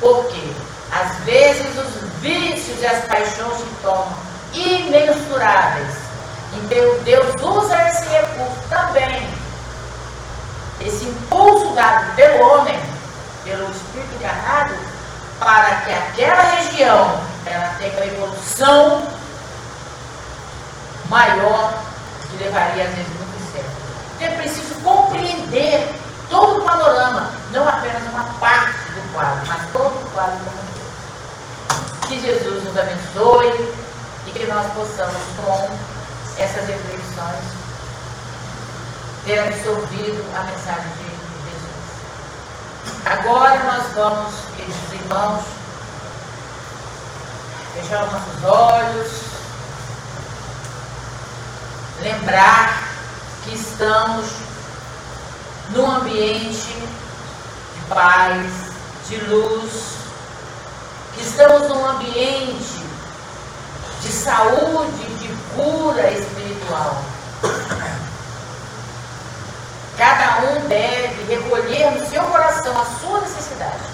[0.00, 0.52] Porque,
[0.90, 4.12] às vezes, os vícios e as paixões se tornam
[4.52, 5.94] imensuráveis.
[6.54, 9.41] Então, Deus usa esse recurso também.
[10.86, 12.78] Esse impulso dado pelo homem,
[13.44, 14.74] pelo espírito encarnado,
[15.38, 19.02] para que aquela região ela tenha uma evolução
[21.08, 21.74] maior
[22.30, 23.22] que levaria às vezes
[24.24, 25.88] é preciso compreender
[26.30, 32.20] todo o panorama, não apenas uma parte do quadro, mas todo o quadro como Que
[32.20, 33.74] Jesus nos abençoe
[34.26, 35.70] e que nós possamos, com
[36.38, 37.61] essas reflexões,
[39.24, 41.04] ter absorvido a mensagem de
[41.50, 41.72] Jesus.
[43.06, 45.44] Agora nós vamos, queridos irmãos,
[47.74, 49.22] fechar os nossos olhos,
[52.00, 52.88] lembrar
[53.44, 54.26] que estamos
[55.70, 58.52] num ambiente de paz,
[59.08, 59.96] de luz,
[61.14, 62.82] que estamos num ambiente
[64.00, 67.04] de saúde, de cura espiritual.
[69.96, 73.91] Cada um deve recolher no seu coração a sua necessidade.